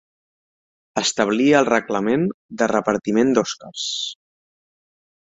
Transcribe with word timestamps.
Establia 1.01 1.59
el 1.63 1.67
reglament 1.67 2.23
del 2.61 2.71
repartiment 2.71 3.35
d'òscars. 3.39 3.83